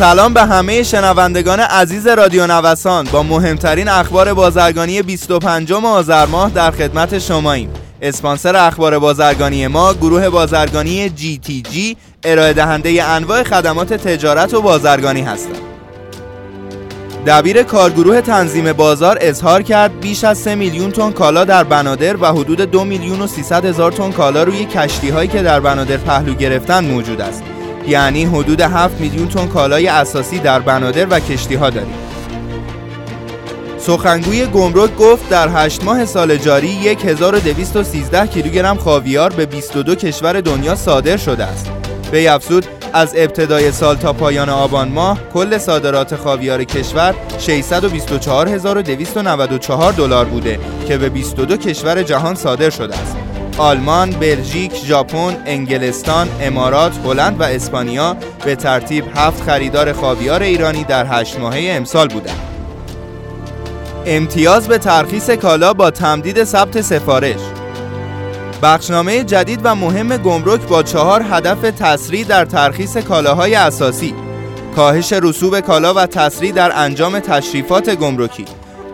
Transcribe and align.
سلام 0.00 0.34
به 0.34 0.42
همه 0.42 0.82
شنوندگان 0.82 1.60
عزیز 1.60 2.06
رادیو 2.06 2.46
نوسان. 2.46 3.08
با 3.12 3.22
مهمترین 3.22 3.88
اخبار 3.88 4.34
بازرگانی 4.34 5.02
25 5.02 5.72
آذر 5.72 6.26
ماه 6.26 6.50
در 6.50 6.70
خدمت 6.70 7.18
شماییم. 7.18 7.70
اسپانسر 8.02 8.56
اخبار 8.56 8.98
بازرگانی 8.98 9.66
ما 9.66 9.94
گروه 9.94 10.28
بازرگانی 10.28 11.08
جی 11.08 11.38
تی 11.38 11.62
جی 11.62 11.96
ارائه 12.24 12.52
دهنده 12.52 13.04
انواع 13.04 13.42
خدمات 13.42 13.94
تجارت 13.94 14.54
و 14.54 14.62
بازرگانی 14.62 15.22
هستند. 15.22 15.60
دبیر 17.26 17.62
کارگروه 17.62 18.20
تنظیم 18.20 18.72
بازار 18.72 19.18
اظهار 19.20 19.62
کرد 19.62 20.00
بیش 20.00 20.24
از 20.24 20.38
3 20.38 20.54
میلیون 20.54 20.90
تن 20.90 21.10
کالا 21.10 21.44
در 21.44 21.64
بنادر 21.64 22.16
و 22.16 22.26
حدود 22.26 22.60
2 22.60 22.84
میلیون 22.84 23.20
و 23.20 23.26
300 23.26 23.64
هزار 23.64 23.92
تن 23.92 24.12
کالا 24.12 24.42
روی 24.42 24.64
کشتی 24.64 25.08
هایی 25.08 25.28
که 25.28 25.42
در 25.42 25.60
بنادر 25.60 25.96
پهلو 25.96 26.34
گرفتن 26.34 26.84
موجود 26.84 27.20
است. 27.20 27.42
یعنی 27.88 28.24
حدود 28.24 28.60
7 28.60 29.00
میلیون 29.00 29.28
تن 29.28 29.46
کالای 29.46 29.88
اساسی 29.88 30.38
در 30.38 30.60
بنادر 30.60 31.06
و 31.10 31.20
کشتی 31.20 31.54
ها 31.54 31.70
داریم 31.70 31.94
سخنگوی 33.78 34.46
گمرک 34.46 34.96
گفت 34.96 35.28
در 35.28 35.48
8 35.48 35.84
ماه 35.84 36.04
سال 36.04 36.36
جاری 36.36 36.88
1213 36.88 38.26
کیلوگرم 38.26 38.78
خاویار 38.78 39.32
به 39.32 39.46
22 39.46 39.94
کشور 39.94 40.40
دنیا 40.40 40.74
صادر 40.74 41.16
شده 41.16 41.44
است. 41.44 41.70
وی 42.12 42.28
افزود 42.28 42.66
از 42.92 43.14
ابتدای 43.16 43.72
سال 43.72 43.96
تا 43.96 44.12
پایان 44.12 44.48
آبان 44.48 44.88
ماه 44.88 45.18
کل 45.34 45.58
صادرات 45.58 46.16
خاویار 46.16 46.64
کشور 46.64 47.14
624294 47.38 49.92
دلار 49.92 50.24
بوده 50.24 50.58
که 50.88 50.98
به 50.98 51.08
22 51.08 51.56
کشور 51.56 52.02
جهان 52.02 52.34
صادر 52.34 52.70
شده 52.70 52.98
است. 52.98 53.19
آلمان، 53.60 54.10
بلژیک، 54.10 54.74
ژاپن، 54.84 55.36
انگلستان، 55.46 56.28
امارات، 56.40 56.92
هلند 57.04 57.40
و 57.40 57.42
اسپانیا 57.42 58.16
به 58.44 58.56
ترتیب 58.56 59.04
هفت 59.14 59.42
خریدار 59.42 59.92
خاویار 59.92 60.42
ایرانی 60.42 60.84
در 60.84 61.06
هشت 61.08 61.38
ماهه 61.38 61.70
امسال 61.70 62.08
بودند. 62.08 62.40
امتیاز 64.06 64.68
به 64.68 64.78
ترخیص 64.78 65.30
کالا 65.30 65.72
با 65.72 65.90
تمدید 65.90 66.44
ثبت 66.44 66.80
سفارش. 66.80 67.40
بخشنامه 68.62 69.24
جدید 69.24 69.60
و 69.64 69.74
مهم 69.74 70.16
گمرک 70.16 70.60
با 70.60 70.82
چهار 70.82 71.24
هدف 71.30 71.60
تسریع 71.60 72.24
در 72.24 72.44
ترخیص 72.44 72.96
کالاهای 72.96 73.54
اساسی. 73.54 74.14
کاهش 74.76 75.12
رسوب 75.12 75.60
کالا 75.60 75.94
و 75.94 76.06
تسریع 76.06 76.52
در 76.52 76.72
انجام 76.74 77.18
تشریفات 77.18 77.90
گمرکی. 77.90 78.44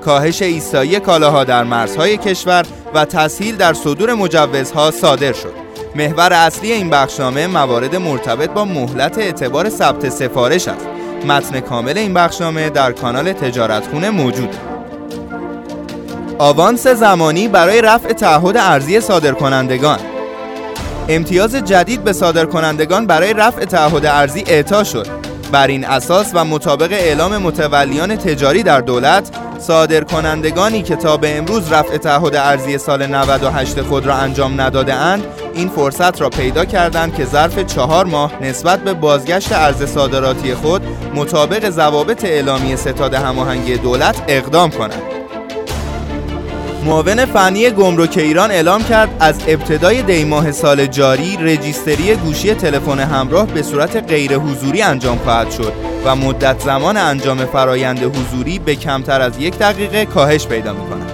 کاهش 0.06 0.42
ایستایی 0.42 1.00
کالاها 1.00 1.44
در 1.44 1.64
مرزهای 1.64 2.16
کشور 2.16 2.66
و 2.94 3.04
تسهیل 3.04 3.56
در 3.56 3.74
صدور 3.74 4.14
مجوزها 4.14 4.90
صادر 4.90 5.32
شد. 5.32 5.52
محور 5.94 6.32
اصلی 6.32 6.72
این 6.72 6.90
بخشنامه 6.90 7.46
موارد 7.46 7.96
مرتبط 7.96 8.50
با 8.50 8.64
مهلت 8.64 9.18
اعتبار 9.18 9.68
ثبت 9.68 10.08
سفارش 10.08 10.68
است. 10.68 10.86
متن 11.27 11.60
کامل 11.60 11.98
این 11.98 12.14
بخشنامه 12.14 12.70
در 12.70 12.92
کانال 12.92 13.32
تجارتخونه 13.32 14.10
موجود. 14.10 14.56
آوانس 16.38 16.86
زمانی 16.86 17.48
برای 17.48 17.82
رفع 17.82 18.12
تعهد 18.12 18.56
ارزی 18.56 19.00
صادرکنندگان. 19.00 19.98
امتیاز 21.08 21.54
جدید 21.54 22.04
به 22.04 22.12
صادرکنندگان 22.12 23.06
برای 23.06 23.34
رفع 23.34 23.64
تعهد 23.64 24.06
ارزی 24.06 24.44
اعطا 24.46 24.84
شد. 24.84 25.25
بر 25.52 25.66
این 25.66 25.84
اساس 25.84 26.30
و 26.34 26.44
مطابق 26.44 26.92
اعلام 26.92 27.39
متولیان 27.39 28.16
تجاری 28.16 28.62
در 28.62 28.80
دولت 28.80 29.30
صادرکنندگانی 29.58 30.83
که 30.83 30.97
تا 30.97 31.16
به 31.16 31.39
امروز 31.39 31.72
رفع 31.72 31.97
تعهد 31.97 32.36
ارزی 32.36 32.78
سال 32.78 33.06
98 33.06 33.83
خود 33.83 34.06
را 34.06 34.14
انجام 34.14 34.61
نداده 34.61 34.94
اند 34.94 35.24
این 35.55 35.69
فرصت 35.69 36.20
را 36.20 36.30
پیدا 36.30 36.64
کردند 36.64 37.14
که 37.14 37.24
ظرف 37.24 37.58
چهار 37.58 38.06
ماه 38.06 38.33
نسبت 38.42 38.80
به 38.80 38.94
بازگشت 38.94 39.52
ارز 39.52 39.83
صادراتی 39.83 40.55
خود 40.55 40.83
مطابق 41.14 41.70
ضوابط 41.70 42.24
اعلامی 42.24 42.77
ستاد 42.77 43.14
هماهنگی 43.14 43.77
دولت 43.77 44.23
اقدام 44.28 44.70
کنند. 44.70 45.26
معاون 46.86 47.24
فنی 47.24 47.70
گمرک 47.70 48.19
ایران 48.19 48.51
اعلام 48.51 48.85
کرد 48.85 49.17
از 49.20 49.35
ابتدای 49.48 50.02
دی 50.02 50.24
ماه 50.24 50.52
سال 50.52 50.86
جاری 50.86 51.36
رجیستری 51.36 52.14
گوشی 52.17 52.55
تلفن 52.55 52.98
همراه 52.98 53.47
به 53.47 53.63
صورت 53.63 53.97
غیر 53.97 54.39
حضوری 54.39 54.83
انجام 54.83 55.19
خواهد 55.19 55.51
شد 55.51 55.73
و 56.05 56.17
مدت 56.17 56.61
زمان 56.61 56.96
انجام 56.96 57.45
فرایند 57.45 58.02
حضوری 58.02 58.58
به 58.58 58.75
کمتر 58.75 59.20
از 59.20 59.33
یک 59.39 59.58
دقیقه 59.58 60.05
کاهش 60.05 60.46
پیدا 60.46 60.73
می 60.73 60.91
کند. 60.91 61.13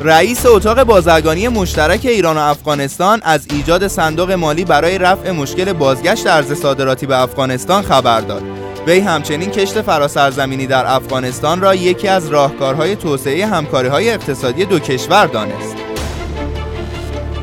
رئیس 0.00 0.46
اتاق 0.46 0.82
بازرگانی 0.82 1.48
مشترک 1.48 2.00
ایران 2.04 2.36
و 2.36 2.40
افغانستان 2.40 3.20
از 3.22 3.46
ایجاد 3.50 3.88
صندوق 3.88 4.32
مالی 4.32 4.64
برای 4.64 4.98
رفع 4.98 5.30
مشکل 5.30 5.72
بازگشت 5.72 6.26
ارز 6.26 6.52
صادراتی 6.52 7.06
به 7.06 7.22
افغانستان 7.22 7.82
خبر 7.82 8.20
داد 8.20 8.63
وی 8.86 9.00
همچنین 9.00 9.50
کشت 9.50 9.82
فراسرزمینی 9.82 10.66
در 10.66 10.86
افغانستان 10.86 11.60
را 11.60 11.74
یکی 11.74 12.08
از 12.08 12.28
راهکارهای 12.28 12.96
توسعه 12.96 13.46
همکاری‌های 13.46 14.10
اقتصادی 14.10 14.64
دو 14.64 14.78
کشور 14.78 15.26
دانست. 15.26 15.76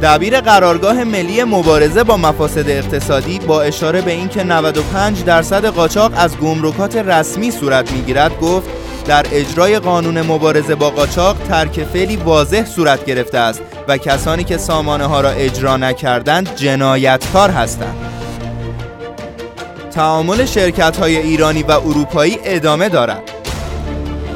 دبیر 0.02 0.42
قرارگاه 0.42 1.04
ملی 1.04 1.44
مبارزه 1.44 2.04
با 2.04 2.18
مفاسد 2.18 2.70
اقتصادی 2.70 3.40
با 3.40 3.62
اشاره 3.62 4.02
به 4.02 4.12
اینکه 4.12 4.44
95 4.44 5.24
درصد 5.24 5.66
قاچاق 5.66 6.12
از 6.16 6.38
گمرکات 6.38 6.96
رسمی 6.96 7.52
صورت 7.52 7.92
می‌گیرد 7.92 8.40
گفت 8.40 8.70
در 9.08 9.26
اجرای 9.32 9.80
قانون 9.80 10.22
مبارزه 10.22 10.76
با 10.76 10.90
قاچاق 10.90 11.38
ترک 11.50 11.84
فعلی 11.84 12.16
واضح 12.16 12.66
صورت 12.66 13.06
گرفته 13.06 13.38
است 13.38 13.62
و 13.88 13.98
کسانی 13.98 14.44
که 14.44 14.58
سامانه 14.58 15.06
ها 15.06 15.22
را 15.22 15.30
اجرا 15.30 15.78
نکردند 15.78 16.56
جنایتکار 16.56 17.50
هستند. 17.50 18.11
تعامل 19.92 20.46
شرکت 20.46 20.98
های 20.98 21.18
ایرانی 21.18 21.64
و 21.64 21.72
اروپایی 21.72 22.40
ادامه 22.44 22.90
دارد. 22.90 23.22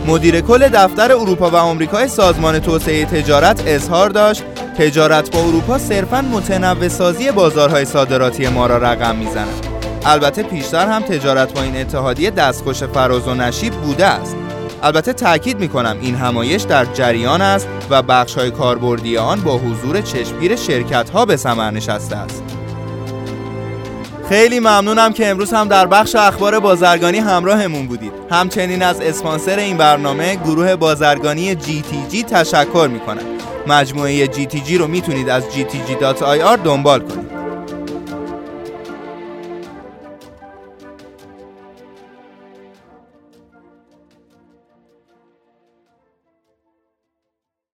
مدیر 0.07 0.41
کل 0.41 0.67
دفتر 0.67 1.11
اروپا 1.11 1.49
و 1.49 1.55
آمریکای 1.55 2.07
سازمان 2.07 2.59
توسعه 2.59 3.05
تجارت 3.05 3.63
اظهار 3.65 4.09
داشت 4.09 4.43
تجارت 4.77 5.31
با 5.31 5.39
اروپا 5.39 5.77
صرفا 5.77 6.21
متنوع 6.21 6.87
سازی 6.87 7.31
بازارهای 7.31 7.85
صادراتی 7.85 8.47
ما 8.47 8.67
را 8.67 8.77
رقم 8.77 9.15
می‌زند. 9.15 9.67
البته 10.05 10.43
پیشتر 10.43 10.87
هم 10.87 11.01
تجارت 11.01 11.53
با 11.53 11.61
این 11.61 11.77
اتحادیه 11.77 12.31
دستخوش 12.31 12.83
فراز 12.83 13.27
و 13.27 13.33
نشیب 13.33 13.73
بوده 13.73 14.05
است. 14.05 14.35
البته 14.83 15.13
تاکید 15.13 15.59
می 15.59 15.67
کنم 15.67 15.97
این 16.01 16.15
همایش 16.15 16.61
در 16.61 16.85
جریان 16.85 17.41
است 17.41 17.67
و 17.89 18.01
بخش 18.01 18.35
های 18.35 18.51
کاربردی 18.51 19.17
آن 19.17 19.41
با 19.41 19.57
حضور 19.57 20.01
چشمگیر 20.01 20.55
شرکت 20.55 21.09
ها 21.09 21.25
به 21.25 21.37
ثمر 21.37 21.71
نشسته 21.71 22.15
است. 22.15 22.54
خیلی 24.29 24.59
ممنونم 24.59 25.13
که 25.13 25.27
امروز 25.27 25.53
هم 25.53 25.67
در 25.67 25.85
بخش 25.85 26.15
اخبار 26.15 26.59
بازرگانی 26.59 27.17
همراهمون 27.17 27.87
بودید. 27.87 28.11
همچنین 28.31 28.83
از 28.83 29.01
اسپانسر 29.01 29.59
این 29.59 29.77
برنامه 29.77 30.35
گروه 30.35 30.75
بازرگانی 30.75 31.55
جی 31.55 31.81
تی 31.81 32.05
جی 32.09 32.23
تشکر 32.23 32.89
می‌کنم. 32.91 33.23
مجموعه 33.67 34.27
جی 34.27 34.45
تی 34.45 34.59
جی 34.59 34.77
رو 34.77 34.87
می‌تونید 34.87 35.29
از 35.29 35.43
gtg.ir 35.43 36.59
دنبال 36.63 36.99
کنید. 36.99 37.24